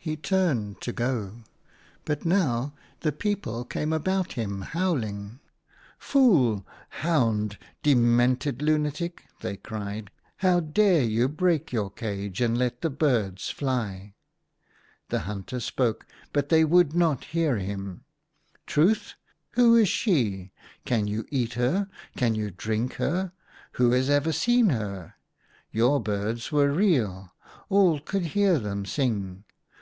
[0.00, 1.42] He turned to go,
[2.06, 5.38] but now the people came about him, howling.
[5.98, 12.88] Fool, hound, demented lunatic!" they cried." How dared you break your cage and let the
[12.88, 14.14] birds fly?"
[15.10, 17.84] The hunter spoke; but they would not hear him.
[17.84, 18.00] THE HUNTER.
[18.62, 19.14] 37" Truth!
[19.50, 20.52] who is she?
[20.86, 21.86] Can you eat her?
[22.16, 23.32] can you drink her?
[23.72, 25.16] Who has ever seen her?
[25.70, 27.34] Your birds were real:
[27.68, 29.44] all could hear them sing